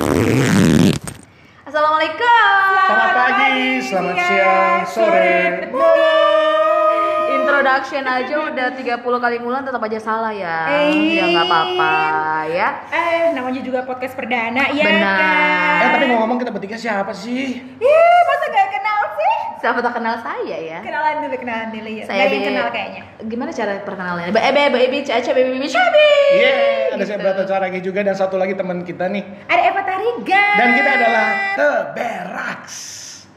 [0.00, 0.96] Assalamualaikum.
[2.88, 5.68] Selamat pagi, selamat siang, sore,
[7.36, 10.88] Introduction aja udah 30 kali ngulang tetap aja salah ya.
[10.88, 11.20] Eh.
[11.20, 11.92] Ya nggak apa-apa
[12.48, 12.68] ya.
[12.88, 15.20] Eh, namanya juga podcast perdana, ya Benar.
[15.20, 15.84] kan?
[15.84, 17.60] Eh tapi ngomong kita bertiga siapa sih?
[17.60, 19.36] Ih, masa gak kenal sih?
[19.60, 20.78] Siapa tak kenal saya ya?
[20.80, 22.04] Kenalan dulu, kenalan dulu ya.
[22.08, 23.02] Saya yang kenal kayaknya.
[23.22, 24.32] Gimana cara perkenalannya?
[24.32, 26.12] Be be baby caca baby baby cabi.
[26.32, 26.52] Iya,
[26.96, 27.18] ada saya.
[27.20, 29.20] Brata Caragi juga dan satu lagi teman kita nih.
[29.46, 30.44] Ada Eva Tariga.
[30.56, 32.76] Dan kita adalah Teberaks.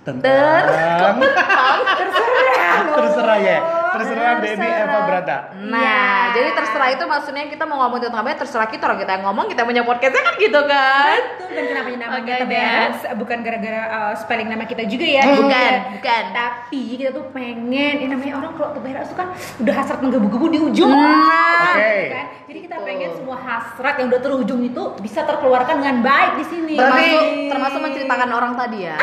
[0.03, 0.63] Ter- Tentang
[1.99, 2.76] terserah.
[2.84, 2.95] loh.
[2.99, 3.57] terserah ya,
[3.93, 4.67] terserah baby.
[4.67, 5.38] Eva Brata.
[5.55, 6.03] Nah, Iya.
[6.34, 9.23] jadi terserah itu maksudnya kita mau ngomong tentang apa ya terserah kita orang kita yang
[9.23, 11.20] ngomong kita punya podcastnya kan gitu kan?
[11.34, 12.37] Betul, dan kenapa namanya Makanya.
[12.39, 12.98] Teberas?
[13.13, 15.23] Bukan gara-gara uh, spelling nama kita juga ya.
[15.23, 15.73] Bukan, Bukan.
[15.95, 16.23] bukan.
[16.31, 19.27] Tapi kita tuh pengen, ya namanya orang kalau Teberas tuh kan
[19.59, 20.89] udah hasrat menggebu-gebu di ujung.
[20.89, 21.95] Nah, Oke.
[22.09, 22.25] Kan?
[22.43, 26.73] Jadi kita pengen semua hasrat yang udah terujung itu bisa terkeluarkan dengan baik di sini.
[26.73, 28.98] Termasuk termasuk menceritakan orang tadi ya.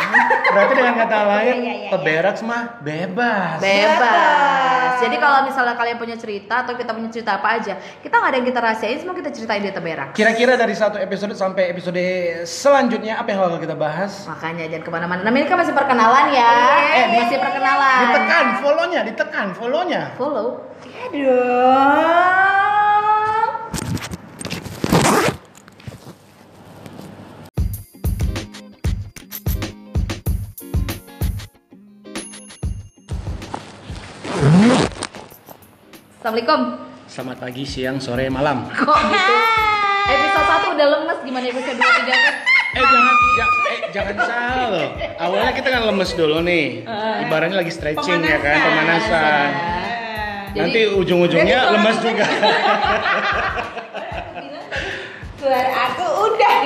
[0.50, 3.58] Berarti dengan kata lain, Iya, iya, iya, Teberaks mah bebas.
[3.58, 4.79] Bebas.
[5.00, 8.36] Jadi kalau misalnya kalian punya cerita atau kita punya cerita apa aja, kita nggak ada
[8.38, 10.12] yang kita rahasiain, semua kita ceritain di Teberak.
[10.12, 12.00] Kira-kira dari satu episode sampai episode
[12.44, 14.26] selanjutnya apa yang bakal kita bahas?
[14.26, 15.20] Makanya jangan ke mana-mana.
[15.22, 16.52] Namanya kan masih perkenalan ya.
[16.76, 17.98] Iya, Eh, masih perkenalan.
[18.02, 20.02] Ditekan follow-nya, ditekan follow-nya.
[20.18, 20.48] Follow.
[21.08, 22.49] Aduh.
[36.20, 36.60] Assalamualaikum.
[37.08, 38.68] Selamat pagi, siang, sore, malam.
[38.68, 39.34] Kok gitu?
[40.04, 42.12] Episode 1 udah lemes gimana episode 2 3
[42.70, 44.88] Eh jangan, ja- eh, jangan salah loh.
[45.18, 46.84] Awalnya kita kan lemes dulu nih.
[47.24, 49.48] Ibaratnya lagi stretching ya kan, pemanasan.
[50.50, 52.26] Jadi- Nanti ujung-ujungnya lemes juga.
[55.40, 56.56] Suara aku udah.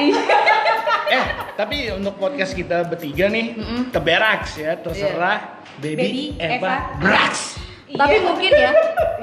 [1.14, 1.24] eh,
[1.54, 3.54] tapi untuk podcast kita bertiga nih,
[3.88, 6.74] teberaks ya, terserah baby, Baby Eva, Eva.
[6.98, 7.42] Braks.
[7.86, 8.26] Tapi Iya.
[8.26, 8.70] mungkin ya.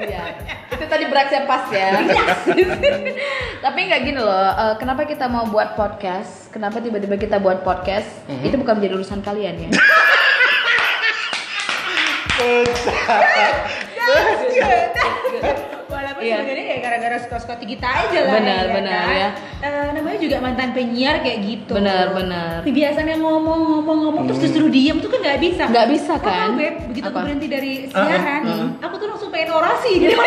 [0.00, 0.24] Iya.
[0.72, 1.90] Itu tadi beraksi pas ya.
[3.64, 4.48] Tapi nggak gini loh.
[4.52, 6.48] eh, kenapa kita mau buat podcast?
[6.52, 8.08] Kenapa tiba-tiba kita buat podcast?
[8.44, 9.70] Itu bukan menjadi urusan kalian ya.
[16.02, 16.34] Walaupun Iya.
[16.36, 18.32] sebenarnya ya gara-gara suka-suka kita aja lah.
[18.34, 19.14] Benar, benar, kan?
[19.14, 19.28] ya.
[19.62, 21.72] Eh, namanya juga mantan penyiar kayak gitu.
[21.72, 22.58] Benar, benar.
[22.62, 25.62] Kebiasaannya ngomong-ngomong-ngomong terus disuruh diem tuh kan nggak bisa.
[25.70, 26.48] Nggak bisa, kan?
[26.48, 27.22] tahu, Beb, begitu aku Apa?
[27.22, 28.68] berhenti dari siaran, Uh-uh.
[28.82, 30.18] aku tuh langsung pengen orasi gitu.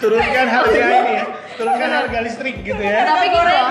[0.00, 3.04] Turunkan harga ini ya, turunkan harga listrik gitu ya.
[3.04, 3.68] Tapi gitu loh.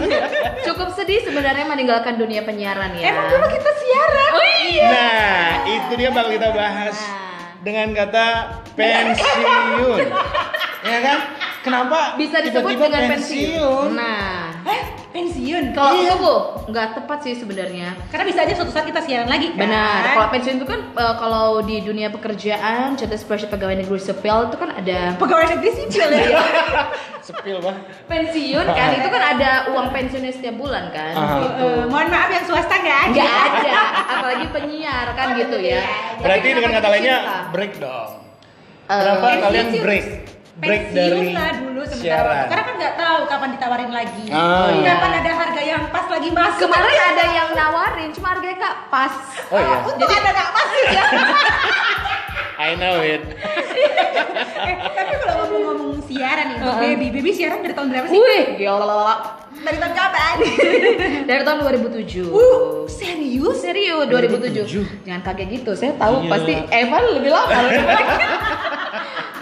[0.66, 3.12] Cukup sedih sebenarnya meninggalkan dunia penyiaran ya.
[3.12, 4.30] Emang dulu kita siaran.
[4.32, 4.88] Oh iya.
[4.88, 7.27] Nah, itu dia bakal kita bahas Nah.
[7.62, 8.26] Dengan kata
[8.74, 10.06] pensiun.
[10.92, 11.18] ya kan?
[11.58, 13.88] Kenapa Bisa disebut dengan pensiun.
[13.92, 14.47] Nah, Eh,
[15.08, 15.64] pensiun.
[15.72, 16.10] kalau Iya.
[16.14, 16.36] tunggu,
[16.68, 17.96] nggak tepat sih sebenarnya.
[18.08, 19.64] Karena bisa aja suatu saat kita siaran lagi kan.
[19.64, 20.00] Benar.
[20.14, 24.56] Kalau pensiun itu kan eh, kalau di dunia pekerjaan, contoh seperti pegawai negeri sipil itu
[24.56, 26.38] kan ada pegawai negeri sipil ya.
[27.28, 27.76] Sepil bah.
[28.08, 31.12] pensiun kan, itu kan ada uang pensiunnya setiap bulan kan.
[31.12, 31.60] Gitu.
[31.60, 33.20] Eh, mohon maaf yang swasta nggak ada.
[33.20, 33.78] Nggak ada,
[34.16, 35.84] apalagi penyiar kan gitu ya.
[36.16, 37.16] Tapi Berarti dengan kata lainnya
[37.52, 38.10] break dong.
[38.88, 40.06] Eh, Kenapa kalian break?
[40.58, 42.34] Break Pensiun dari lah dulu sementara siaran.
[42.34, 42.48] waktu.
[42.50, 44.24] Karena kan nggak tahu kapan ditawarin lagi.
[44.28, 44.74] Ah.
[44.74, 46.60] Kapan ada harga yang pas lagi masuk.
[46.60, 49.14] Kemarin ada yang nawarin, cuma harganya kak pas.
[49.48, 49.76] Oh iya.
[49.84, 51.04] Untuk ada nggak masuk ya.
[52.58, 53.22] I know it.
[54.66, 58.18] eh, tapi kalau ngomong-ngomong siaran nih, untuk baby, baby siaran dari tahun berapa sih?
[58.18, 59.14] Wih, gila.
[59.58, 60.36] Dari tahun kapan?
[61.30, 62.30] Dari tahun 2007.
[62.30, 63.58] uh, serius?
[63.58, 64.54] Serius 2007.
[64.70, 65.06] 2007.
[65.06, 65.70] Jangan kaget gitu.
[65.74, 66.30] Saya tahu Iya.
[66.30, 67.58] pasti Evan lebih lama.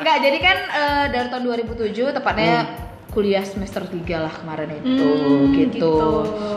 [0.07, 2.63] Enggak, jadi kan eh, dari tahun 2007 tepatnya
[3.11, 5.75] kuliah semester 3 lah kemarin itu Hmm, gitu.
[5.75, 5.95] gitu.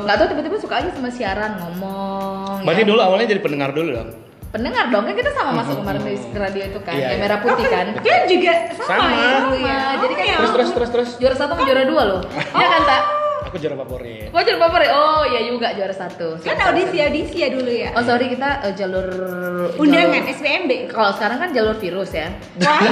[0.05, 2.61] Tahu tiba-tiba suka aja sama siaran ngomong.
[2.61, 2.89] Berarti ya.
[2.93, 4.09] dulu awalnya jadi pendengar dulu dong.
[4.49, 7.21] pendengar dong kan kita sama masuk kemarin di radio itu kan, Iya, yang iya.
[7.21, 7.85] merah putih kan.
[7.97, 9.53] Kalian juga sama, Sama.
[9.57, 9.81] ya?
[9.97, 11.09] Jadi kan Oh, ya Terus terus terus terus.
[11.17, 12.21] juara satu sama juara dua loh.
[12.53, 13.01] Iya kan tak?
[13.49, 14.29] Aku juara favorit.
[14.29, 14.89] Kok juara favorit?
[14.89, 16.37] Oh iya juga juara satu.
[16.39, 17.89] Kan audisi audisi ya dulu ya.
[17.91, 19.07] Oh sorry kita eh, jalur
[19.75, 20.71] Undangan jalur- SPMB.
[20.87, 22.29] Kalau sekarang kan jalur virus ya.
[22.59, 22.79] Wah.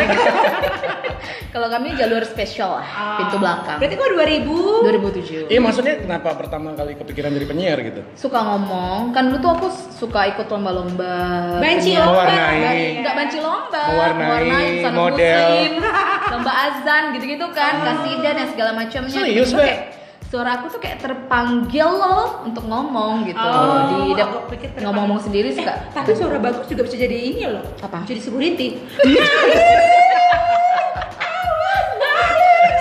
[1.48, 2.86] Kalau kami jalur spesial lah,
[3.18, 3.77] pintu belakang.
[3.80, 5.50] Berarti kok 2000?
[5.50, 5.50] 2007.
[5.50, 8.01] Iya maksudnya kenapa pertama kali kepikiran jadi penyiar gitu?
[8.13, 11.18] Suka ngomong, kan dulu tuh aku suka ikut lomba-lomba.
[11.57, 12.04] Banci penyiar.
[12.04, 12.24] lomba.
[12.27, 12.81] Mewarnai.
[12.95, 15.39] Enggak banci lomba, Mewarnai model.
[15.39, 15.71] muslim,
[16.33, 19.13] lomba azan gitu-gitu kan, kasidah dan segala macamnya.
[19.15, 19.57] Serius, Gitu.
[19.57, 19.96] Be?
[20.27, 23.39] Suara aku tuh kayak terpanggil loh untuk ngomong gitu.
[23.39, 24.83] Oh, di aku pikir terpanggil.
[24.83, 25.88] ngomong-ngomong sendiri suka.
[25.95, 27.63] Tapi suara bagus juga bisa jadi ini loh.
[27.79, 28.03] Apa?
[28.03, 28.75] Jadi security.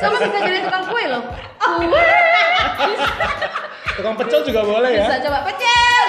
[0.02, 1.22] Sama bisa jadi tukang kue loh.
[1.62, 1.87] Kue.
[3.94, 5.06] Tukang pecel juga boleh ya.
[5.06, 6.06] Bisa coba pecel.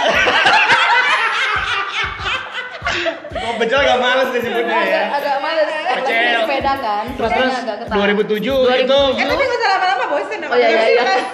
[3.29, 4.81] Tukang pecel gak males disebutnya ya.
[4.89, 5.86] agak, agak males.
[5.99, 6.39] Pecel.
[6.39, 7.03] Sepeda kan.
[7.09, 7.97] Terus terus agak ketahan.
[7.97, 10.39] 2007 itu Eh tapi nggak usah lama-lama bosen.
[10.43, 11.03] Oh iya iya iya.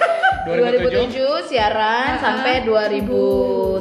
[0.44, 1.16] 2007.
[1.16, 3.80] 2007 siaran sampai 2011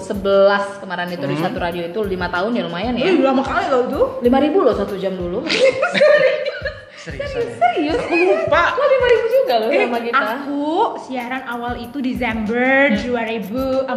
[0.79, 3.05] kemarin itu di satu radio itu lima tahun ya lumayan ya.
[3.05, 4.01] Ih, lama kali loh itu.
[4.21, 5.43] Lima ribu loh satu jam dulu.
[6.95, 7.57] seriusan ya.
[7.59, 7.99] Serius?
[7.99, 8.63] Lupa.
[8.73, 10.23] Kok lima ribu juga loh Eh, sama kita?
[10.39, 10.63] aku
[11.03, 13.91] siaran awal itu Desember 2004.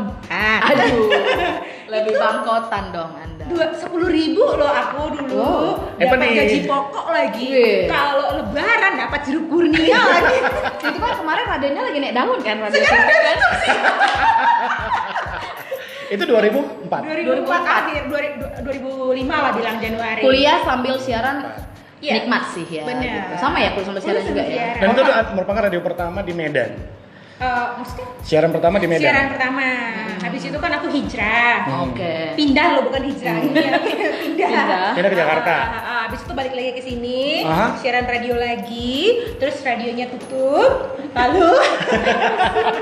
[0.66, 1.06] Aduh,
[1.94, 3.35] lebih bangkotan dong anda.
[3.46, 5.78] Dua sepuluh ribu loh aku dulu.
[5.96, 6.30] Eh, apa Dapat nih?
[6.36, 7.50] gaji pokok lagi.
[7.86, 10.38] Kalau lebaran dapat jeruk kurnia lagi.
[10.90, 13.38] itu kan kemarin radionya lagi naik daun kan radio Sunda kan?
[16.06, 16.90] Itu 2004.
[16.90, 18.66] 2004 akhir 2005
[19.30, 20.22] lah bilang Januari.
[20.22, 21.38] Kuliah sambil siaran
[21.96, 22.22] Iya.
[22.22, 22.84] nikmat sih ya.
[22.86, 23.08] Bener.
[23.08, 23.34] gitu.
[23.40, 24.78] Sama ya kuliah sambil siaran juga ya.
[24.78, 24.82] siaran.
[24.82, 25.02] Dan itu
[25.34, 26.72] merupakan radio pertama di Medan.
[27.36, 29.04] Eh, maksudnya Siaran pertama di Medan.
[29.04, 29.68] siaran pertama.
[30.18, 31.58] Habis itu kan aku hijrah.
[31.84, 32.32] Oke.
[32.34, 33.36] Pindah loh bukan hijrah.
[33.36, 33.82] Iya, pindah.
[34.24, 34.90] Pindah.
[34.96, 35.54] Pindah ke Jakarta.
[35.54, 36.02] Ah, ah.
[36.06, 37.76] Habis itu balik lagi ke sini, Aha.
[37.76, 38.98] siaran radio lagi,
[39.36, 40.96] terus radionya tutup.
[41.12, 41.50] Lalu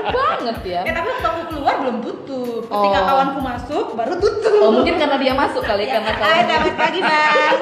[0.06, 0.80] banget ya.
[0.82, 2.62] ya tapi waktu aku keluar belum tutup.
[2.64, 3.04] Ketika Oh.
[3.04, 4.60] kawanku masuk baru tutup.
[4.60, 7.58] Oh mungkin karena dia masuk kali Ya, karena Hai, kalau selamat pagi, Bang.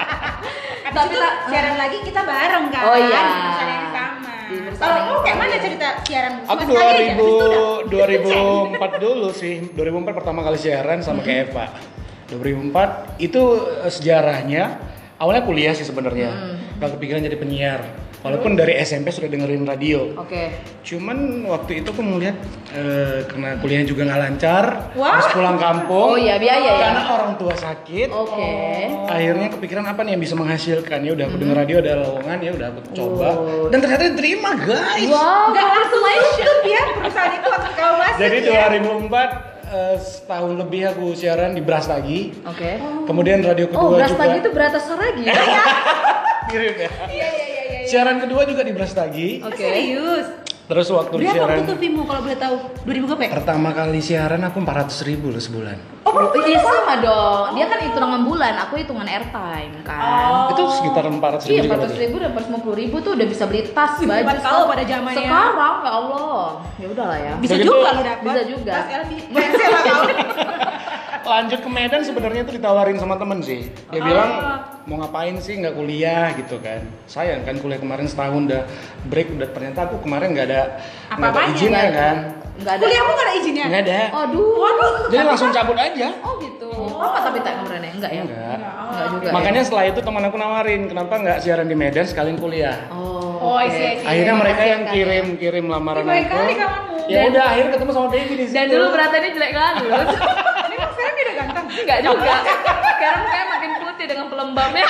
[0.84, 2.84] Habis Tapi itu siaran lagi kita bareng kan.
[2.84, 3.22] Oh, iya.
[3.90, 4.34] Sama.
[4.74, 6.32] Kalau kamu kayak mana cerita siaran?
[6.42, 8.28] Aku Cuma sekali aja, habis itu udah- 2000
[8.74, 9.54] 2004 dulu sih.
[9.72, 11.64] 2004 pertama kali siaran sama kayak Eva.
[12.28, 13.42] 2004 itu
[13.80, 14.62] eh, sejarahnya
[15.16, 16.58] awalnya kuliah sih sebenarnya.
[16.76, 17.80] Gak kepikiran jadi penyiar.
[18.20, 20.12] Walaupun dari SMP sudah dengerin radio.
[20.12, 20.52] Oke.
[20.84, 22.36] Cuman waktu itu aku melihat
[22.70, 25.16] eh, karena kuliahnya juga nggak lancar, Wah.
[25.16, 26.14] harus pulang kampung.
[26.14, 26.84] Oh iya, biaya ya?
[26.84, 28.08] Karena orang tua sakit.
[28.12, 28.52] Oke.
[29.08, 31.00] Akhirnya kepikiran apa nih yang bisa menghasilkan?
[31.00, 33.28] Ya udah aku denger radio ada lowongan ya udah aku coba.
[33.32, 33.66] Oh.
[33.72, 35.08] Dan ternyata diterima, guys.
[35.08, 36.00] Wow, Nggak langsung
[36.40, 38.68] tutup ya perusahaan itu waktu kamu masuk Jadi ya.
[38.68, 42.36] 2004 eh, setahun lebih aku siaran di Bras lagi.
[42.44, 42.76] Oke.
[43.08, 45.22] Kemudian radio Oh, kedua beras juga pagi itu beras saragi.
[45.24, 45.32] ya?
[46.50, 46.90] mirip ya.
[46.90, 47.49] Iya iya iya iya.
[47.90, 49.42] Siaran kedua juga di Bras lagi.
[49.42, 49.58] Oke.
[49.58, 50.26] Serius.
[50.70, 52.54] Terus waktu Berapa siaran waktu itu Vimo kalau boleh tahu?
[52.86, 53.30] 2000 berapa ya?
[53.34, 55.74] pertama kali siaran aku 400 ribu loh sebulan.
[56.06, 57.58] Oh, iya sama dong.
[57.58, 59.98] Dia kan hitungan bulan, aku hitungan airtime kan.
[59.98, 60.54] Oh.
[60.54, 61.98] Itu sekitar 400 ribu Iya, juga 400 berarti.
[61.98, 64.38] ribu dan 450 ribu tuh udah bisa beli tas, baju.
[64.38, 65.18] kau pada zamannya.
[65.18, 66.42] Sekarang, ya Allah.
[66.78, 67.32] Ya udahlah ya.
[67.36, 68.22] Bisa Begitu- juga lo dapat.
[68.30, 68.72] Bisa juga.
[68.72, 69.10] Mas LB.
[71.30, 73.70] Lanjut ke Medan sebenarnya itu ditawarin sama temen sih.
[73.86, 74.04] Dia Oh.
[74.04, 74.30] bilang
[74.82, 76.82] mau ngapain sih nggak kuliah gitu kan.
[77.06, 78.62] Sayang kan kuliah kemarin setahun udah
[79.06, 80.62] break udah ternyata aku kemarin nggak ada
[81.12, 82.16] nggak ada izin ya kan.
[82.60, 82.82] Enggak ada.
[82.82, 83.64] Kuliahmu nggak ada izinnya?
[83.64, 84.00] Nggak ada.
[84.20, 84.52] Aduh.
[84.58, 84.92] Waduh.
[85.08, 86.08] Jadi langsung cabut aja.
[86.20, 86.70] Oh gitu.
[86.98, 87.92] Apa tapi tak kemarin ya?
[87.94, 88.22] Enggak ya?
[88.26, 88.58] Enggak.
[88.90, 89.24] Enggak juga.
[89.24, 89.32] ya?
[89.32, 92.76] Makanya setelah itu teman aku nawarin, kenapa nggak siaran di Medan sekalian kuliah?
[92.90, 93.20] Oh.
[93.40, 93.72] Oh, oke.
[93.72, 94.04] isi, isi.
[94.04, 94.92] Akhirnya mereka yang ya, Kak.
[94.92, 96.36] kirim kirim lamaran aku.
[97.08, 98.54] Ya udah akhirnya ketemu sama Baby di situ.
[98.54, 99.72] Dan dulu beratannya jelek kan
[101.70, 102.34] Enggak juga.
[102.90, 104.84] Sekarang kayak makin putih dengan pelembabnya.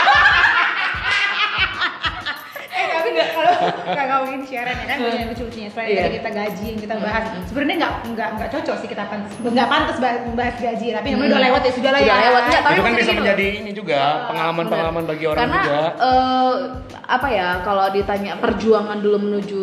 [2.70, 3.52] Eh tapi nggak kalau
[3.84, 5.68] nggak ngomongin siaran ya kan banyak lucu-lucunya.
[5.68, 6.00] Selain Iya.
[6.00, 9.68] tadi kita gaji yang kita bahas, sebenarnya nggak nggak nggak cocok sih kita pantas nggak
[9.68, 10.86] pantas bahas, gaji.
[10.94, 12.14] Tapi namanya udah lewat ya sudah lah ya.
[12.22, 12.42] Lewat.
[12.46, 15.80] Enggak, tapi itu kan bisa gini menjadi ini juga pengalaman-pengalaman bagi orang Karena juga.
[16.00, 16.54] eh,
[17.04, 19.62] apa ya kalau ditanya perjuangan dulu menuju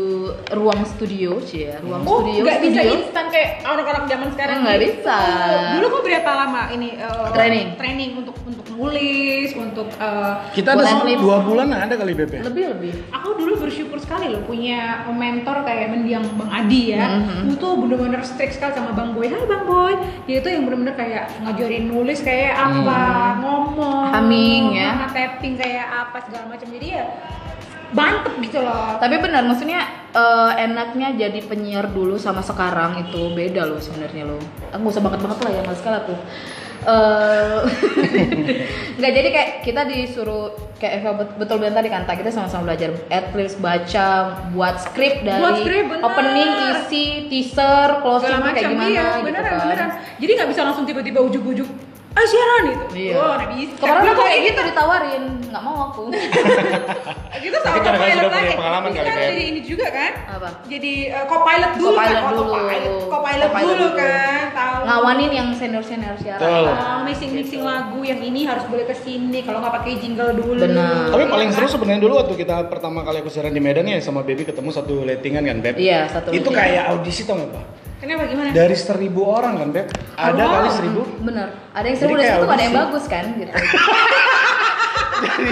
[0.50, 2.42] ruang studio sih ya, ruang Oh, studio.
[2.44, 4.58] nggak bisa instan kayak orang-orang zaman sekarang.
[4.62, 5.15] Nggak bisa.
[5.17, 7.67] Oh, dulu kok berapa lama ini eh, Training.
[7.75, 12.34] Training untuk untuk nulis, untuk eh, Kita ada dua bulan ada kali BP.
[12.44, 12.91] lebih lebih.
[13.12, 17.08] Aku dulu bersyukur sekali loh punya mentor kayak mendiang Bang Adi ya.
[17.20, 17.50] Mhm.
[17.50, 19.27] Itu tuh bener-bener strict sekali sama Bang Boy.
[19.27, 19.94] Hai Bang Boy.
[20.24, 23.01] Dia tuh yang bener-bener kayak ngajarin nulis kayak apa,
[23.41, 24.94] ngomong, Humming, ya.
[24.94, 26.67] sama tapping kayak apa segala macam.
[26.67, 27.06] Jadi ya
[27.96, 28.98] mantep gitu loh.
[29.00, 34.41] Tapi benar maksudnya eh, enaknya jadi penyiar dulu sama sekarang itu beda loh sebenarnya loh.
[34.75, 36.15] Aku usah banget banget lah ya mas sekali aku.
[36.88, 37.60] Eh,
[39.01, 42.94] nggak jadi kayak kita disuruh kayak Eva bet- betul betul tadi kan kita sama-sama belajar
[43.10, 46.06] at least baca buat skrip dari Buat skrip, bener.
[46.06, 49.60] opening isi teaser closing kayak gimana iya, gitu beneran kan.
[49.67, 49.89] beneran.
[50.22, 51.67] Jadi nggak bisa langsung tiba-tiba ujuk-ujuk
[52.17, 52.86] ah siaran itu.
[52.97, 53.13] Iya.
[53.13, 53.74] Wah, nggak bisa.
[53.77, 56.03] Kemarin aku kayak kayak gitu ditawarin, nggak mau aku.
[57.43, 58.53] gitu sama sudah punya lagi.
[58.57, 60.50] pengalaman kali, kan jadi ini juga kan Apa?
[60.65, 62.53] jadi uh, co-pilot dulu Co-pilot kan dulu.
[63.07, 63.88] co-pilot dulu dulu.
[63.93, 66.43] kan tahu Ngawanin yang senior senior siaran.
[66.43, 70.59] Oh, mixing mixing lagu yang ini harus boleh ke sini kalau nggak pakai jingle dulu
[70.65, 71.13] Benar.
[71.13, 74.25] Tapi paling seru sebenarnya dulu waktu kita pertama kali aku siaran di Medan ya sama
[74.25, 75.75] Baby ketemu satu lettingan kan Beb.
[75.77, 76.33] Iya satu.
[76.33, 77.65] Itu kayak audisi tau nggak pak?
[77.98, 79.88] Kenapa gimana Dari seribu orang kan Beb?
[80.18, 81.01] Ada kali seribu?
[81.22, 81.48] Bener.
[81.74, 83.51] Ada yang seru dari situ, ada yang bagus kan gitu.
[85.19, 85.50] dari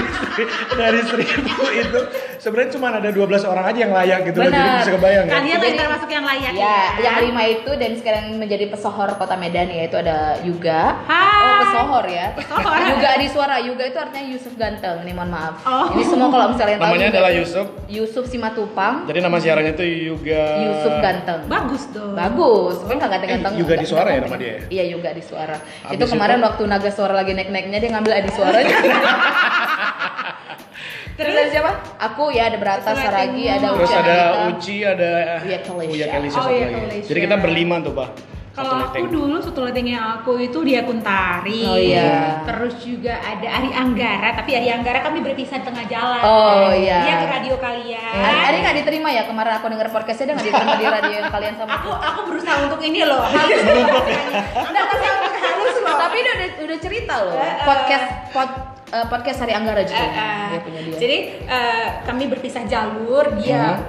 [0.75, 1.39] dari seribu
[1.71, 1.99] itu
[2.37, 4.45] sebenarnya cuma ada 12 orang aja yang layak gitu loh.
[4.45, 4.79] Jadi Benar.
[4.79, 5.33] bisa kebayang kan?
[5.35, 9.67] Kalian yang termasuk yang layak Ya, yang lima itu dan sekarang menjadi pesohor kota Medan
[9.67, 11.01] yaitu ada Yuga.
[11.03, 11.41] Hai.
[11.41, 12.25] Oh, pesohor ya.
[12.33, 12.77] Pesohor.
[12.85, 13.55] Yuga di suara.
[13.57, 15.01] Yuga itu artinya Yusuf Ganteng.
[15.01, 15.55] Nih mohon maaf.
[15.63, 15.87] Oh.
[15.91, 17.65] Ini semua kalau misalnya tahu Namanya Yuga adalah Yusuf.
[17.87, 18.95] Yusuf Simatupang.
[19.05, 21.39] Jadi nama siarannya itu juga Yusuf Ganteng.
[21.47, 22.13] Bagus dong.
[22.13, 23.53] Bagus, tapi nggak ganteng-ganteng.
[23.53, 24.59] Eh, Yuga di suara ya nama dia ya?
[24.71, 25.57] Iya, Yuga di suara.
[25.57, 28.75] Abis itu kemarin itu- waktu naga suara lagi naik-naiknya dia ngambil adi suaranya.
[31.15, 31.71] Terus ada siapa?
[31.97, 34.17] Aku ya ada Berata Saragi, ada Terus Uca ada.
[34.49, 35.87] Uci, ada Uya Kelisha.
[35.87, 36.67] Uya Kelisha Oh, Uya.
[36.69, 37.07] Kelisha.
[37.07, 38.09] Jadi kita berlima tuh, Pak.
[38.51, 41.59] Kalau aku dulu satu lettingnya aku itu di akun Tari.
[41.61, 42.39] Oh, iya.
[42.47, 46.23] Terus juga ada Ari Anggara, tapi Ari Anggara kami berpisah di tengah jalan.
[46.23, 47.03] Oh, iya.
[47.03, 48.15] Dia ke radio kalian.
[48.15, 51.31] Ari, Ari nggak diterima ya kemarin aku denger podcastnya dia nggak diterima di radio yang
[51.35, 53.23] kalian sama Aku aku berusaha untuk ini loh.
[53.23, 53.59] Halus.
[54.71, 55.95] Berusaha untuk halus loh.
[55.99, 57.35] Tapi dia udah udah cerita loh.
[57.35, 57.55] Eh, eh.
[57.63, 58.49] Podcast pod,
[58.95, 60.05] eh, podcast Hari Anggara juga.
[60.47, 60.95] Dia punya dia.
[60.95, 63.83] Jadi eh, kami berpisah jalur, dia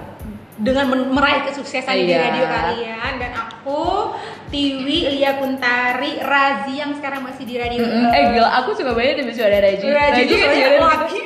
[0.57, 2.19] dengan men- meraih kesuksesan di Iya.
[2.23, 4.09] radio kalian dan aku
[4.47, 7.83] Tiwi, Lia Kuntari, Razi yang sekarang masih di radio.
[7.83, 8.09] Mm-mm.
[8.09, 9.85] eh gila, aku suka banget dia bisa ada Raji.
[9.85, 11.21] Razi itu soalnya siaran- laki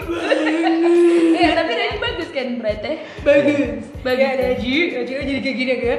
[1.32, 2.92] Iya, tapi Raji bagus kan berarti.
[3.22, 3.58] bagus.
[4.00, 4.18] Bagus.
[4.18, 5.96] Ya, Raji, Raji kan jadi kayak gini ya.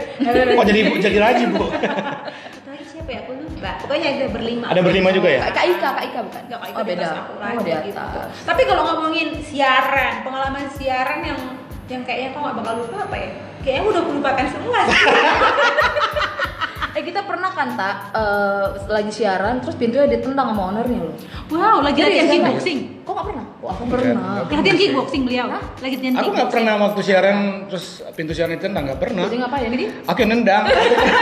[0.52, 1.66] Oh, jadi jadi Raji, Bu.
[3.02, 3.22] Siapa ya?
[3.26, 3.72] Aku lupa.
[3.82, 4.66] Pokoknya ada berlima.
[4.70, 5.50] Ada berlima juga ya?
[5.50, 6.42] Kak Ika, Kak Ika bukan?
[6.46, 7.08] Enggak, kayak oh, beda.
[7.10, 8.02] aku Oh, di gitu.
[8.46, 11.40] Tapi kalau ngomongin siaran, pengalaman siaran yang
[11.90, 13.30] yang kayaknya kok nggak bakal lupa apa ya?
[13.66, 15.02] Kayaknya udah kulupakan semua sih.
[16.92, 21.16] Eh kita pernah kan tak eh, lagi siaran terus pintunya ditendang sama ownernya loh.
[21.50, 22.80] wow, lagi latihan kickboxing.
[23.02, 23.46] Kok nggak pernah?
[23.58, 24.24] Wah aku Enggak, pernah.
[24.42, 24.58] enggak.
[24.58, 25.46] Latihan kickboxing beliau.
[25.48, 25.64] Hah?
[25.78, 26.52] Lagi latihan Aku nggak kickboxing.
[26.52, 29.24] pernah waktu siaran terus pintu siaran itu nggak pernah.
[29.26, 29.86] Jadi ngapain ini?
[30.04, 30.64] Aku yang nendang.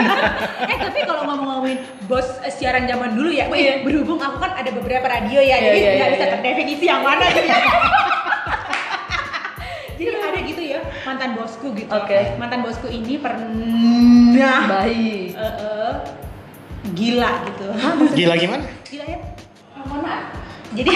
[0.70, 4.70] eh tapi kalau ngomong-ngomongin bos eh, siaran zaman dulu ya, wih, berhubung aku kan ada
[4.70, 6.32] beberapa radio ya, Iya, jadi iya, nggak iya, bisa iya.
[6.34, 7.40] terdefinisi yang mana gitu.
[7.40, 7.58] gitu ya
[11.02, 11.90] mantan bosku gitu.
[11.90, 12.36] Oke.
[12.36, 15.32] Mantan bosku ini pernah Baik.
[15.32, 15.94] eh, eh,
[16.90, 17.66] gila gitu.
[18.14, 18.64] Gila gimana?
[18.84, 19.18] Gila ya?
[19.76, 20.24] Mohon maaf.
[20.70, 20.92] Jadi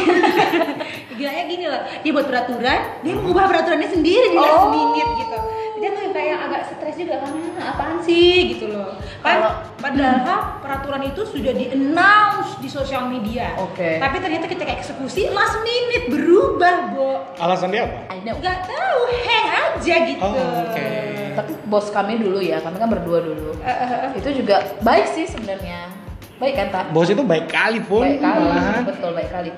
[1.18, 4.70] gilanya gini loh, dia buat peraturan, dia mengubah peraturannya sendiri di last Oh.
[4.70, 5.38] minute gitu.
[5.74, 8.94] Jadi aku yang kayak agak stres juga kan, "Ah, apaan sih gitu loh.
[9.20, 9.42] Kalau-
[9.74, 13.50] Pad- padahal peraturan itu sudah di announce di sosial media.
[13.58, 13.98] Oke.
[13.98, 17.10] Tapi ternyata ketika eksekusi last minute berubah, Bo.
[17.36, 17.98] Alasan dia apa?
[18.08, 18.38] I know.
[18.38, 20.22] Nggak tahu, hang aja gitu.
[20.22, 20.86] Oh, oke.
[21.34, 23.58] Tapi bos kami dulu ya, kami kan berdua dulu.
[23.60, 24.14] Eh.
[24.14, 25.90] Itu juga baik sih sebenarnya.
[26.38, 26.84] Baik kan tak?
[26.90, 28.06] Bos itu baik kali pun.
[28.06, 28.46] Baik kali,
[28.86, 29.50] betul baik kali.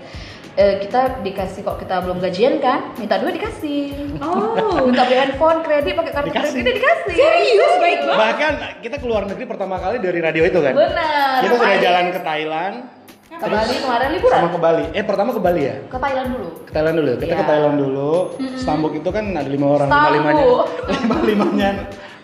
[0.57, 3.93] Eh, kita dikasih kok kita belum gajian kan, minta duit dikasih.
[4.25, 6.65] Oh, Minta beli handphone, kredit pakai kartu Dikasih.
[6.65, 7.13] kredit dikasih.
[7.13, 8.21] serius baik banget.
[8.25, 10.73] Bahkan kita keluar negeri pertama kali dari radio itu kan.
[10.73, 11.45] Benar.
[11.45, 12.77] Kita sudah jalan ke Thailand
[13.37, 14.33] ke Bali kemarin liburan.
[14.35, 14.85] sama ke Bali.
[14.91, 15.77] Eh pertama ke Bali ya?
[15.87, 16.49] Ke Thailand dulu.
[16.65, 17.11] Ke Thailand dulu.
[17.15, 17.37] Kita Iya.
[17.37, 18.13] ke Thailand dulu.
[18.57, 20.45] Stambuk itu kan ada lima orang, lima limanya,
[20.89, 21.71] lima limanya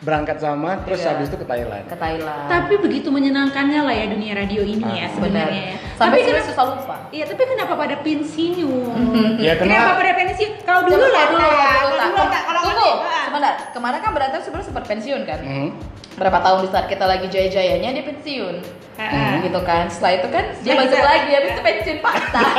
[0.02, 1.14] berangkat sama, terus Iya.
[1.14, 1.84] habis itu ke Thailand.
[1.86, 2.46] Ke Thailand.
[2.50, 5.62] Tapi begitu menyenangkannya lah ya dunia radio ini ya Ah, sebenarnya.
[5.70, 5.74] ya.
[5.94, 6.50] Sampai Tapi sebenarnya kenapa?
[6.50, 6.96] susah lupa.
[7.08, 8.98] Iya, tapi kenapa pada pensiun?
[9.38, 10.00] Ya Kenapa kenapa?
[10.02, 10.52] pada pensiun?
[10.62, 12.22] Kalau dulu lah, dulu, dulu,
[12.62, 13.24] dulu, ah.
[13.24, 13.54] sebentar.
[13.70, 15.38] Kemarin kan berarti sebenarnya sempat pensiun kan?
[15.38, 15.68] Hmm.
[16.12, 18.54] Berapa tahun di saat kita lagi jaya-jayanya dia pensiun.
[18.98, 19.38] Ah.
[19.38, 19.86] Gitu kan.
[19.86, 22.42] Setelah itu kan dia masuk lagi habis itu pensiun paksa.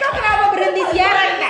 [0.00, 1.49] Kau kenapa berhenti siaran, Kak?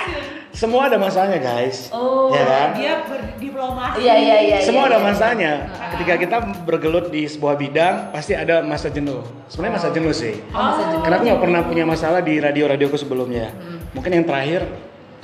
[0.61, 1.89] Semua ada masanya guys.
[1.89, 2.69] Oh, ya kan?
[2.77, 3.97] Dia berdiplomasi.
[4.05, 4.57] Iya iya iya.
[4.61, 5.07] Semua iya, ada iya.
[5.09, 5.53] masanya.
[5.97, 6.37] Ketika kita
[6.69, 9.25] bergelut di sebuah bidang, pasti ada masa jenuh.
[9.49, 10.37] Sebenarnya masa jenuh sih.
[10.53, 11.01] Oh, masa jenuh.
[11.01, 13.49] Karena aku nggak pernah punya masalah di radio-radioku sebelumnya.
[13.57, 13.81] Hmm.
[13.97, 14.69] Mungkin yang terakhir,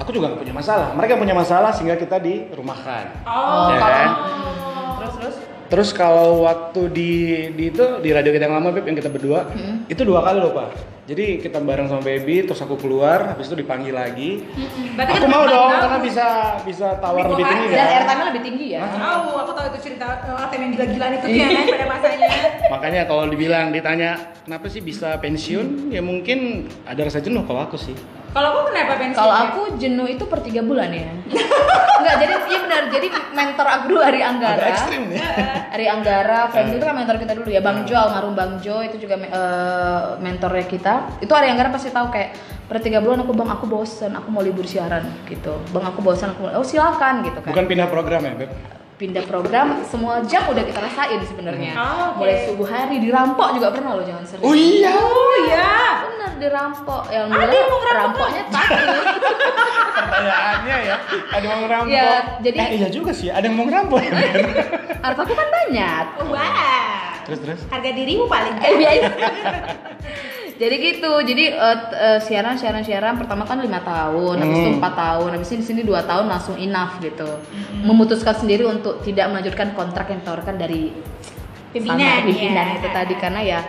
[0.01, 0.88] aku juga nggak punya masalah.
[0.98, 3.06] Mereka punya masalah sehingga kita dirumahkan.
[3.29, 4.08] Oh, Ya kan?
[4.10, 5.36] Hmm, terus terus
[5.70, 7.12] Terus kalau waktu di,
[7.53, 9.86] di itu di radio kita yang lama Beb yang kita berdua Hmm.
[9.86, 10.97] itu dua kali loh pak.
[11.08, 14.44] Jadi kita bareng sama Baby, terus aku keluar, habis itu dipanggil lagi.
[14.92, 15.80] Berarti Aku kan mau dong tahu.
[15.80, 16.26] karena bisa
[16.62, 17.96] bisa tawar Lebih lebih tinggi bawah dan kan.
[17.96, 18.82] airtime lebih tinggi ya.
[18.92, 22.28] Tahu, aku tahu itu cerita uh, ATM yang gila-gilaan itu ya kan pada masanya.
[22.67, 27.79] Makanya kalau dibilang ditanya kenapa sih bisa pensiun, ya mungkin ada rasa jenuh kalau aku
[27.79, 27.95] sih.
[28.36, 29.17] Kalau aku kenapa pensiun?
[29.17, 31.09] Kalau aku jenuh itu per tiga bulan ya.
[31.97, 32.81] Enggak, jadi iya benar.
[32.93, 34.59] Jadi mentor aku dulu Ari Anggara.
[34.62, 35.19] Agak ekstrim nih.
[35.75, 37.62] Ari Anggara, Frank itu kan mentor kita dulu ya.
[37.63, 40.93] Bang Jo, almarhum Bang Jo itu juga eh, mentornya kita.
[41.24, 44.43] Itu Ari Anggara pasti tahu kayak per tiga bulan aku bang aku bosen, aku mau
[44.43, 45.55] libur siaran gitu.
[45.71, 47.51] Bang aku bosen, aku mau, oh silakan gitu kan.
[47.55, 48.51] Bukan pindah program ya, Beb?
[48.98, 51.77] Pindah program semua jam udah kita rasain sebenarnya.
[51.77, 52.18] Oh, oke.
[52.18, 54.42] Mulai subuh hari dirampok juga pernah loh jangan serius.
[54.42, 54.89] Oh iya.
[54.92, 55.70] Oh iya.
[56.01, 57.01] Bener dirampok.
[57.08, 58.82] Yang Ada yang mau rampoknya takut.
[59.98, 60.96] Pertanyaannya ya,
[61.30, 61.94] ada yang mau ngerampok.
[61.94, 64.10] Ya, jadi- Eh, iya juga sih, ada yang mau ngerampok ya.
[64.10, 64.34] Beb?
[65.00, 66.06] Hartaku kan banyak.
[66.27, 67.22] Wah.
[67.22, 67.62] terus terus.
[67.68, 69.10] Harga dirimu paling Eh biasa.
[70.58, 71.12] jadi gitu.
[71.20, 74.78] Jadi t- eh, siaran siaran siaran pertama kan lima tahun habis itu Hmm.
[74.78, 77.30] empat tahun habis itu di sini dua tahun langsung enough gitu.
[77.80, 80.92] Memutuskan sendiri untuk tidak melanjutkan kontrak yang ditawarkan dari
[81.70, 82.76] Pimpinan, sana, pimpinan ya.
[82.76, 83.14] itu tadi.
[83.16, 83.60] Karena ya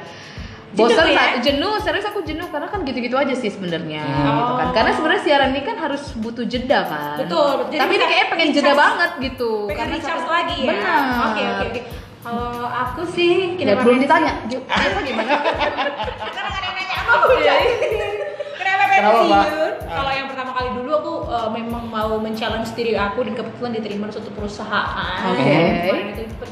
[0.68, 1.16] Jenuh bosan ya?
[1.16, 2.44] sa- jenuh serius aku jenuh.
[2.46, 4.24] Karena kan gitu-gitu aja sih sebenarnya Hmm.
[4.24, 4.64] gitu kan.
[4.64, 4.72] Oh.
[4.72, 7.16] karena sebenarnya siaran ini kan harus butuh jeda kan.
[7.18, 9.50] Betul, jadi tapi ini kayaknya pengen jeda recharge- banget gitu.
[9.66, 10.68] Pengen recharge sampai- lagi ya?
[10.70, 11.02] Benar.
[11.26, 11.80] Oke oke oke.
[12.18, 14.32] Kalau aku sih ya belum ditanya.
[14.44, 15.32] Gimana
[17.08, 20.68] karena nggak ada yang nanya apa aku jadi kenapa Kenapa, pensiun kalau yang pertama kali
[20.74, 25.20] dulu aku uh, memang mau men-challenge diri aku dan kebetulan diterima di suatu perusahaan.
[25.32, 25.56] Oke.
[25.80, 25.94] Itu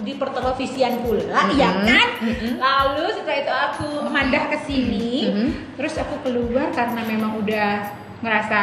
[0.00, 2.08] di pertelevisian pula ya kan?
[2.56, 5.08] Lalu setelah itu aku mandah ke sini.
[5.26, 5.48] Mhm.
[5.76, 7.92] terus aku keluar karena memang udah
[8.24, 8.60] ngerasa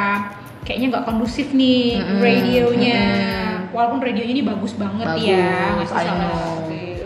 [0.65, 2.17] kayaknya nggak kondusif nih Mhm.
[2.19, 3.01] radionya.
[3.03, 3.61] Mhm.
[3.69, 5.89] walaupun radionya ini bagus banget Bagus, ya nggak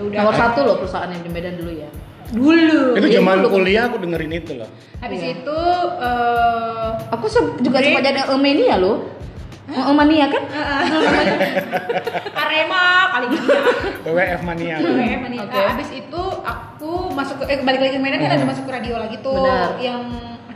[0.08, 0.20] udah.
[0.24, 1.90] Nomor satu loh perusahaan yang di Medan dulu ya
[2.30, 3.48] dulu Itu Iya, zaman dulu.
[3.56, 4.70] kuliah aku dengerin itu loh.
[4.98, 5.30] habis Iya.
[5.36, 5.60] itu
[6.02, 8.98] eh, Aku se- juga sempat jadi Emania loh.
[9.68, 10.44] Emania kan?
[12.40, 13.62] Arema kali ini ya.
[14.06, 14.76] WWF mania.
[14.80, 15.40] WWF nih.
[15.42, 15.58] Oke.
[15.58, 18.72] Nah, abis itu aku masuk ke eh balik lagi ke Medan kan ada masuk ke
[18.72, 19.76] radio lagi tuh Benar.
[19.78, 20.02] yang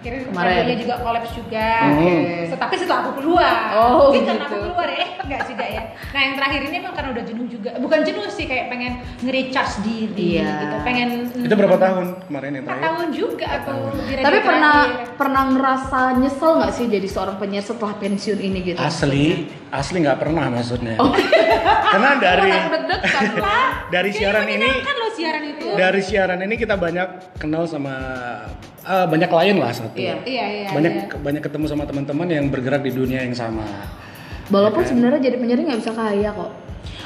[0.01, 0.49] akhirnya Kemarin.
[0.57, 1.69] radionya juga kolaps juga.
[1.87, 2.21] Hmm.
[2.43, 3.55] So, tapi setelah aku keluar.
[3.71, 4.49] Oh, Mungkin karena gitu.
[4.49, 5.05] aku keluar ya.
[5.23, 5.81] Enggak juga ya.
[6.11, 7.69] Nah, yang terakhir ini emang karena udah jenuh juga.
[7.77, 10.49] Bukan jenuh sih kayak pengen nge-recharge diri Iya.
[10.59, 10.75] gitu.
[10.81, 12.87] Pengen Itu berapa tahun kemarin yang Empat terakhir?
[12.89, 13.71] tahun juga aku
[14.17, 15.15] Tapi pernah terakhir.
[15.15, 18.79] pernah ngerasa nyesel nggak sih jadi seorang penyiar setelah pensiun ini gitu?
[18.81, 20.99] Asli, asli nggak pernah maksudnya.
[20.99, 21.15] Oh.
[21.91, 22.51] Karena dari
[23.95, 25.65] dari siaran ini kan lo siaran itu.
[25.79, 27.95] dari siaran ini kita banyak kenal sama
[28.83, 29.95] eh, banyak klien lah satu.
[29.95, 30.19] Iya.
[30.27, 30.67] Iya, iya.
[30.75, 31.17] banyak iya.
[31.17, 33.63] banyak ketemu sama teman-teman yang bergerak di dunia yang sama.
[34.51, 36.51] Walaupun sebenarnya jadi penyiar nggak bisa kaya kok.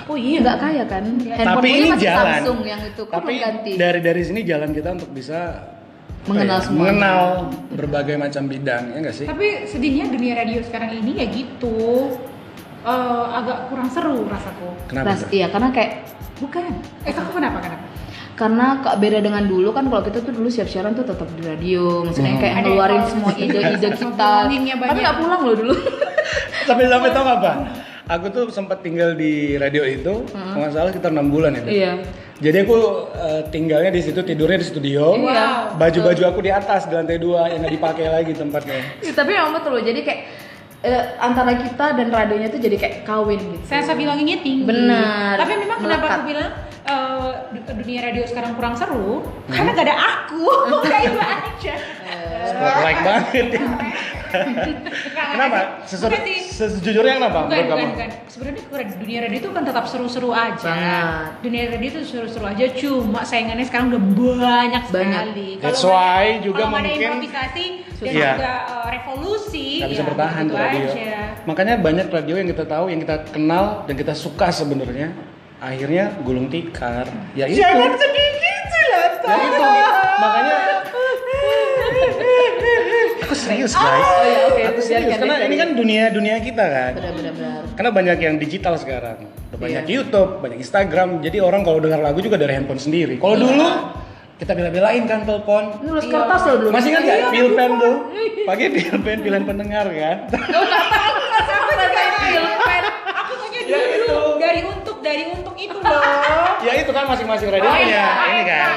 [0.09, 0.41] Oh iya.
[0.41, 1.03] Nggak kaya kan?
[1.05, 2.41] Handphone Tapi ini masih jalan.
[2.41, 3.71] Samsung yang itu kan Tapi ganti.
[3.77, 5.39] dari dari sini jalan kita untuk bisa
[6.25, 6.81] apa Mengenal ya, semuanya.
[6.81, 7.21] mengenal
[7.69, 9.27] berbagai macam bidang ya nggak sih?
[9.29, 11.77] Tapi sedihnya dunia radio sekarang ini ya gitu.
[12.85, 14.67] Eh, agak kurang seru rasaku.
[14.85, 15.05] Kenapa?
[15.09, 15.91] Ras- iya karena kayak
[16.35, 16.61] Bukan.
[17.01, 17.85] Eh kamu kenapa kenapa?
[18.35, 21.47] karena kak beda dengan dulu kan kalau kita tuh dulu siap siaran tuh tetap di
[21.47, 22.41] radio maksudnya Hmm.
[22.43, 25.71] kayak Ada ngeluarin semua ide-ide kita tapi nggak pulang loh dulu
[26.67, 27.51] sampai sampai tau nggak apa?
[28.05, 31.63] Aku tuh sempat tinggal di radio itu, kalau nggak salah sekitar enam bulan ya.
[31.63, 31.91] Iya
[32.35, 32.75] Jadi aku
[33.15, 35.15] eh, tinggalnya di situ, tidurnya di studio.
[35.15, 35.71] Iya.
[35.73, 38.77] Baju-baju aku di atas di lantai dua yang nggak dipakai lagi tempatnya.
[38.99, 40.19] Ya, tapi memang betul loh jadi kayak
[40.85, 44.63] eh, antara kita dan radionya tuh jadi kayak kawin gitu Saya saya bilanginnya tinggi.
[44.63, 45.35] Benar.
[45.35, 46.15] Tapi memang kenapa Melekat.
[46.15, 46.51] aku bilang
[47.51, 49.25] du- dunia radio sekarang kurang seru?
[49.49, 50.45] Karena gak ada aku.
[50.85, 51.73] Kayak aja.
[52.45, 53.61] Spotlight banget ya.
[55.35, 55.57] Kenapa?
[55.87, 56.11] Sesu-.
[56.51, 57.47] Sejujurnya kenapa?
[57.47, 58.09] Bukan, bukan, bukan.
[58.27, 58.61] Sebenarnya
[58.95, 60.59] dunia radio itu kan tetap seru-seru aja.
[60.59, 61.27] Banget.
[61.39, 65.23] Dunia radio itu seru-seru aja, cuma saingannya sekarang udah banyak, Banyak.
[65.23, 65.49] sekali.
[65.63, 68.31] That's why juga kalau nggak ada mungkin- improvisasi dan Iya.
[68.35, 70.87] juga eh, revolusi, Nggak bisa ya bertahan gitu tuh radio.
[70.91, 71.15] aja.
[71.45, 75.15] Makanya banyak radio yang kita tahu, yang kita kenal dan kita suka sebenarnya.
[75.63, 77.07] Akhirnya gulung tikar.
[77.31, 77.63] Ya itu.
[77.63, 80.03] Jangan sedih gitu loh, Ya itu.
[83.45, 84.01] Serius guys.
[84.01, 86.91] oh ya oke Aku serius karena ini kan dunia dunia kita kan.
[86.93, 87.61] benar-benar benar.
[87.73, 89.17] Karena banyak yang digital sekarang.
[89.51, 89.93] Banyak Iya.
[89.95, 91.21] YouTube, banyak Instagram.
[91.21, 93.15] Jadi orang kalau dengar lagu juga dari handphone sendiri.
[93.15, 93.67] Kalau dulu
[94.35, 95.79] kita bela-belain kan telepon.
[95.79, 97.95] nulis kertas loh dulu Masih ingat nggak pulpen tuh?
[98.43, 100.17] Pakai pulpen pilihan pendengar kan?
[103.15, 104.19] Aku punya Ya, dulu itu.
[104.37, 106.03] dari untuk dari untuk itu loh.
[106.61, 108.67] ya itu kan masing-masing radio Oh iya, ini kan.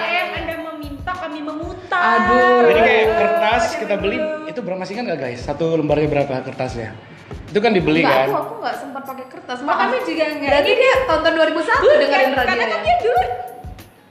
[1.99, 2.71] Aduh.
[2.71, 5.41] Jadi kayak kertas kita beli itu berapa masih kan nggak guys?
[5.43, 6.95] Satu lembarnya berapa kertasnya?
[7.49, 8.29] Itu kan dibeli Enggak, kan?
[8.29, 9.57] aku aku nggak sempat pakai kertas.
[9.61, 10.51] Kami juga enggak.
[10.53, 12.69] Berarti dia tonton 2001 Bukan, dengerin radio Karena ya.
[12.71, 13.23] kan dia dulu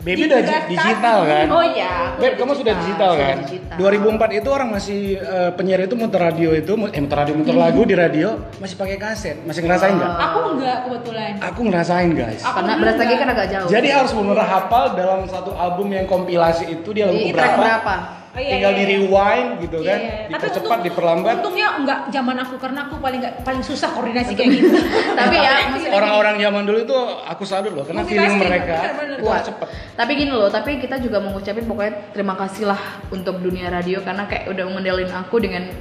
[0.07, 1.45] Baby udah Digital di- digital kan?
[1.51, 1.93] Oh iya.
[2.15, 3.35] Beb, kamu sudah digital sudah kan?
[3.43, 3.75] digital.
[3.77, 7.81] 2004 itu orang masih eh, penyiar itu muter radio itu, eh muter radio muter lagu
[7.83, 10.13] di radio masih pakai kaset, masih ngerasain nggak?
[10.15, 11.31] aku enggak kebetulan.
[11.43, 12.41] Aku ngerasain guys.
[12.41, 13.17] Aku Karena enggak.
[13.19, 13.67] kan agak jauh.
[13.67, 17.59] Jadi harus benar hafal dalam satu album yang kompilasi itu dia lagu berapa?
[17.59, 17.95] berapa?
[18.37, 18.91] Oh, iya, tinggal iya, di iya.
[18.95, 20.13] rewind gitu Iya, kan, iya.
[20.13, 21.33] Tapi dipercepat, untung- diperlambat.
[21.35, 24.77] Untungnya enggak zaman aku karena aku paling enggak paling susah koordinasi kayak gitu.
[25.19, 25.53] Tapi ya
[25.89, 29.41] Orang-orang zaman dulu itu aku salut loh, karena feeling mereka kuat.
[29.43, 29.67] cepet.
[29.91, 32.77] Tapi gini loh, tapi kita juga mau ngucapin pokoknya terima kasih lah
[33.09, 35.65] untuk dunia radio karena kayak udah ngendelin aku dengan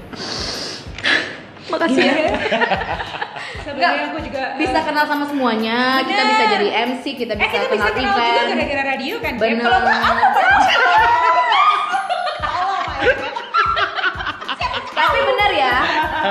[1.69, 2.15] makasih ya.
[3.59, 6.31] Sebenarnya aku juga eh, Bisa kenal sama semuanya, kita Bener.
[6.31, 8.49] bisa jadi MC, kita eh bisa kita kenal bisa kenal juga event.
[8.49, 9.33] gara-gara radio kan.
[9.35, 9.45] Beb?
[9.51, 9.67] Bener.
[9.67, 9.81] Kalau
[15.59, 15.77] ya,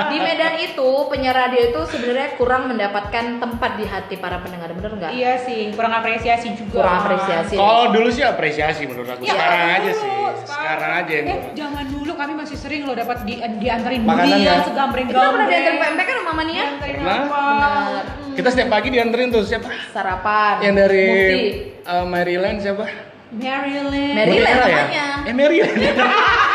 [0.06, 4.92] di Medan itu penyiar radio itu sebenarnya kurang mendapatkan tempat di hati para pendengar bener
[4.92, 6.80] nggak Iya sih, kurang apresiasi juga.
[6.80, 9.22] kurang apresiasi Kalau dulu sih apresiasi menurut aku.
[9.22, 10.10] Ya, sekarang aja dulu, sih.
[10.46, 14.46] Sekarang aja yang Eh, jangan dulu kami masih sering loh dapat di diantarin Makanan durian
[14.48, 14.62] ya?
[14.62, 17.20] segambreng kita pernah diantarin PMP kan sama Mania Diantarin Pernah?
[17.26, 18.02] Benar.
[18.32, 19.68] Kita setiap pagi dianterin tuh siapa?
[19.90, 21.40] sarapan Yang dari Mufti.
[21.84, 22.84] uh, Maryland siapa?
[23.26, 24.14] Maryland.
[24.14, 25.06] Maryland Mutiara namanya.
[25.24, 25.76] Eh Maryland.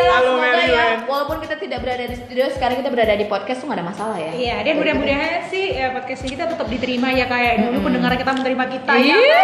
[0.00, 3.58] tapi udahlah Halo, ya walaupun kita tidak berada di studio sekarang kita berada di podcast
[3.60, 7.26] tuh gak ada masalah ya Iya, dan mudah-mudahan sih ya, podcast kita tetap diterima ya
[7.26, 9.16] kayak dulu pendengar kita menerima kita ya.
[9.16, 9.42] Iya.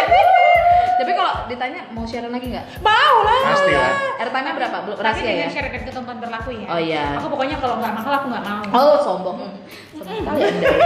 [0.97, 3.53] tapi kalau ditanya mau sharean lagi nggak Mau lah.
[3.53, 3.93] Pasti lah.
[4.17, 6.65] airtime-nya berapa belum Tapi rahasia ya dengan syarat ketentuan berlaku ya.
[6.73, 7.03] Oh, iya.
[7.21, 8.63] Aku pokoknya kalau nggak mahal aku nggak mau.
[8.73, 9.53] oh sombong anda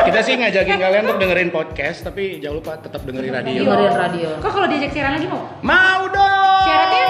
[0.07, 3.61] Kita sih ngajakin kalian untuk dengerin podcast, tapi jangan lupa tetap dengerin radio.
[3.63, 5.41] dengerin radio Kok kalau diajak siaran lagi mau?
[5.61, 6.63] Mau dong.
[6.65, 7.05] Syaratnya?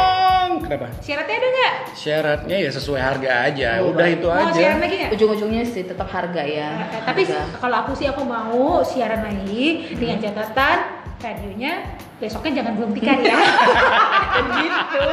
[0.72, 0.88] Kenapa?
[1.04, 1.74] Syaratnya ada nggak?
[1.92, 3.70] Syaratnya ya sesuai harga aja.
[3.84, 4.56] Oh, Udah itu Mau aja.
[4.56, 5.12] siaran lagi nggak?
[5.12, 7.60] ujung-ujungnya sih tetap harga ya Eh, Tapi Harga.
[7.60, 10.78] kalau aku sih aku mau siaran lagi dengan catatan
[11.20, 11.74] radionya
[12.22, 13.34] besoknya jangan belum tikar ya.
[14.62, 15.06] gitu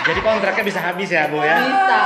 [0.00, 1.56] Jadi kontraknya bisa habis ya, Bu ya.
[1.60, 2.02] bisa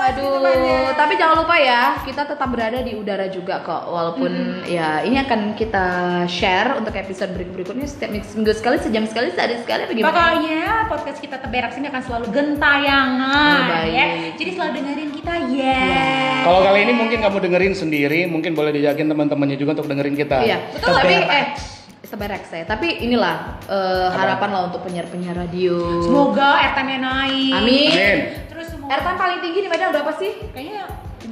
[0.00, 5.20] aduh tapi jangan lupa ya kita tetap berada di udara juga kok walaupun ya ini
[5.20, 5.86] akan kita
[6.24, 11.18] share untuk episode berikut berikutnya setiap minggu sekali sejam sekali sehari sekali bagaimana Pokoknya podcast
[11.20, 13.92] kita teberak sini akan selalu gentayangan Oh, baik.
[13.92, 14.06] ya.
[14.40, 15.84] Jadi selalu dengerin kita ya.
[16.48, 20.40] Kalau kali ini mungkin kamu dengerin sendiri, mungkin boleh diajakin teman-temannya juga untuk dengerin kita.
[20.40, 21.46] Iya, betul tapi eh
[22.04, 22.64] sebarek saya.
[22.64, 26.00] Tapi inilah eh, harapan lah untuk penyiar-penyiar radio.
[26.00, 27.54] Semoga airtime-nya naik.
[27.60, 27.90] Amin.
[27.92, 28.18] Amin.
[28.48, 30.32] Terus semoga Airtime paling tinggi di Medan berapa sih?
[30.52, 30.84] kayaknya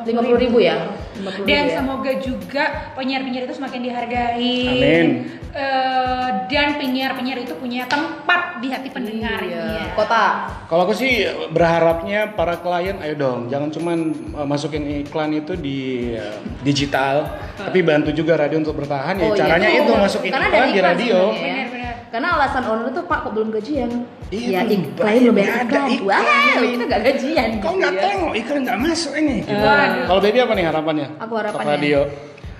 [0.04, 0.76] 50 ribu ya?
[1.16, 1.74] 50 Dan ribu ya?
[1.74, 4.58] semoga juga penyiar-penyiar itu semakin dihargai.
[4.68, 5.08] Amin.
[5.48, 9.88] Eh, dan penyiar-penyiar itu punya tempat di hati pendengarnya.
[9.88, 9.94] Iya.
[9.94, 10.24] Kota.
[10.66, 13.98] Kalau aku sih berharapnya para klien, ayo dong, jangan cuman
[14.34, 15.78] uh, masukin iklan itu di
[16.14, 19.14] uh, digital, tapi bantu juga radio untuk bertahan.
[19.14, 19.40] Ya Oh, iya.
[19.40, 20.00] caranya Oh, itu iya.
[20.00, 21.18] masukin iklan di radio.
[21.32, 21.77] sebenarnya ya.
[22.08, 23.90] Karena alasan owner itu Pak kok belum gajian.
[24.28, 25.86] Iya, ya, belum ik- bayar, klien belum bayar iklan.
[25.88, 26.68] ini.
[26.68, 27.48] kita gak gajian.
[27.48, 28.00] Kau gitu nggak ya.
[28.02, 29.34] tengok iklan nggak masuk ini.
[29.40, 29.52] Gitu.
[29.54, 30.04] Waduh.
[30.06, 31.06] Kalau baby apa nih harapannya?
[31.18, 31.68] Aku harapannya.
[31.70, 32.00] radio.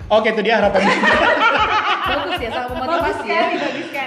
[0.09, 0.95] Oke itu dia harapannya.
[2.09, 3.43] bagus ya sangat memotivasi ya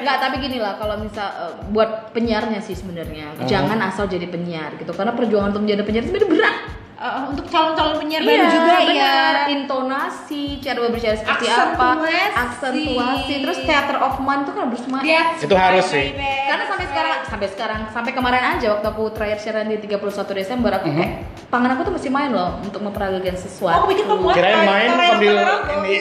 [0.02, 3.46] nggak tapi gini lah kalau misal eh, buat penyiarnya sih sebenarnya Oh.
[3.46, 6.56] jangan asal jadi penyiar gitu karena perjuangan untuk menjadi penyiar itu sebenarnya berat
[7.02, 9.34] Eh, untuk calon-calon penyiar baru Iya, juga benar.
[9.34, 9.50] ya.
[9.50, 11.58] intonasi cara berbicara seperti apa
[11.98, 12.38] Aksentuasi.
[12.38, 16.14] aksentuasi terus theater of mind tuh kan harus semangat That's Itu harus sih.
[16.14, 19.98] karena sampai sekarang sampai sekarang sampai kemarin aja waktu aku terakhir siaran di 31
[20.30, 20.96] Desember aku Mhm.
[20.96, 21.12] kayak
[21.50, 24.88] tangan aku tuh masih main loh untuk memperagakan Oh, sesuatu aku pikir kamu Kirain main
[24.94, 25.34] sambil
[25.74, 25.94] ini.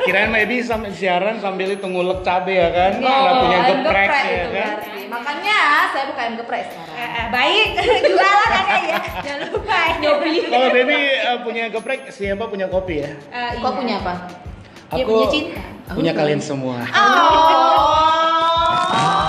[0.00, 2.92] Kirain maybe sambil siaran sambil itu ngulek cabe ya kan?
[2.96, 4.97] Karena punya geprek ya kan?
[5.08, 6.96] Makanya saya buka ayam geprek sekarang.
[6.96, 7.68] Eh, eh, baik,
[8.12, 9.00] jualan ada ya.
[9.24, 9.96] Jangan lupa ya.
[10.04, 10.32] Nyobi.
[10.52, 13.10] Kalau baby uh, punya geprek, siapa punya kopi ya?
[13.64, 14.28] Kau punya apa?
[14.92, 15.60] Dia punya cinta.
[15.96, 16.84] punya kalian semua.
[16.92, 17.96] Oh.